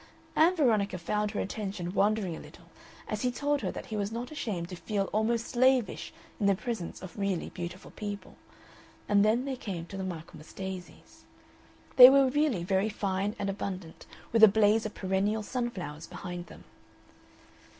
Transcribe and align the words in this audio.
Ann 0.35 0.55
Veronica 0.55 0.97
found 0.97 1.29
her 1.29 1.39
attention 1.41 1.93
wandering 1.93 2.35
a 2.35 2.39
little 2.39 2.65
as 3.07 3.21
he 3.21 3.31
told 3.31 3.61
her 3.61 3.69
that 3.69 3.85
he 3.85 3.95
was 3.95 4.11
not 4.11 4.31
ashamed 4.31 4.69
to 4.69 4.75
feel 4.75 5.03
almost 5.13 5.45
slavish 5.49 6.11
in 6.39 6.47
the 6.47 6.55
presence 6.55 7.03
of 7.03 7.15
really 7.15 7.49
beautiful 7.51 7.91
people, 7.91 8.35
and 9.07 9.23
then 9.23 9.45
they 9.45 9.55
came 9.55 9.85
to 9.85 9.97
the 9.97 10.03
Michaelmas 10.03 10.53
daisies. 10.53 11.25
They 11.97 12.09
were 12.09 12.29
really 12.29 12.63
very 12.63 12.89
fine 12.89 13.35
and 13.37 13.47
abundant, 13.47 14.07
with 14.31 14.41
a 14.41 14.47
blaze 14.47 14.87
of 14.87 14.95
perennial 14.95 15.43
sunflowers 15.43 16.07
behind 16.07 16.47
them. 16.47 16.63